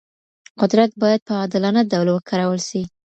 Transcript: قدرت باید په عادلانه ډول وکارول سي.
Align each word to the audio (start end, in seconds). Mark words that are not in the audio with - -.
قدرت 0.61 0.91
باید 1.01 1.21
په 1.27 1.33
عادلانه 1.41 1.81
ډول 1.91 2.07
وکارول 2.11 2.59
سي. 2.69 2.81